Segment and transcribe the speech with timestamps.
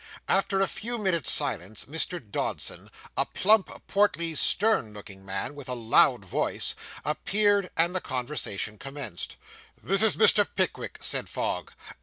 [0.27, 2.19] After a few minutes' silence, Mr.
[2.19, 6.73] Dodson, a plump, portly, stern looking man, with a loud voice,
[7.05, 9.37] appeared; and the conversation commenced.
[9.83, 10.47] 'This is Mr.
[10.55, 11.73] Pickwick,' said Fogg.